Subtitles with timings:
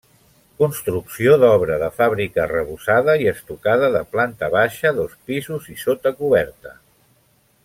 [0.61, 6.79] Construcció d'obra de fàbrica arrebossada i estucada de planta baixa, dos pisos i sota coberta.